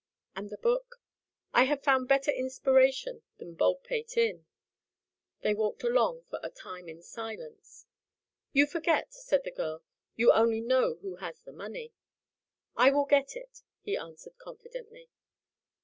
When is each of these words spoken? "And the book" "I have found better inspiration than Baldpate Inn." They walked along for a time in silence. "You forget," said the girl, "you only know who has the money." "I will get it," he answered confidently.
"And 0.35 0.49
the 0.49 0.57
book" 0.57 0.95
"I 1.53 1.65
have 1.65 1.83
found 1.83 2.07
better 2.07 2.31
inspiration 2.31 3.21
than 3.37 3.53
Baldpate 3.53 4.17
Inn." 4.17 4.47
They 5.41 5.53
walked 5.53 5.83
along 5.83 6.23
for 6.23 6.39
a 6.41 6.49
time 6.49 6.89
in 6.89 7.03
silence. 7.03 7.85
"You 8.51 8.65
forget," 8.65 9.13
said 9.13 9.43
the 9.43 9.51
girl, 9.51 9.83
"you 10.15 10.31
only 10.31 10.59
know 10.59 10.95
who 11.03 11.17
has 11.17 11.39
the 11.41 11.53
money." 11.53 11.93
"I 12.75 12.89
will 12.89 13.05
get 13.05 13.35
it," 13.35 13.61
he 13.83 13.95
answered 13.95 14.39
confidently. 14.39 15.11